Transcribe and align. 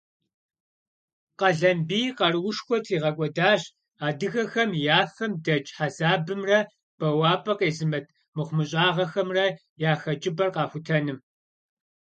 Къалэмбий 1.39 2.07
къаруушхуэ 2.17 2.77
тригъэкӀуэдащ 2.85 3.61
адыгэхэм 4.07 4.71
я 4.97 5.01
фэм 5.13 5.31
дэкӀ 5.45 5.71
хьэзабымрэ 5.75 6.59
бэуапӀэ 6.99 7.53
къезымыт 7.59 8.05
мыхъумыщӀагъэхэмрэ 8.35 9.45
я 9.89 9.93
хэкӀыпӀэр 10.01 10.49
къэхутэным. 10.55 11.17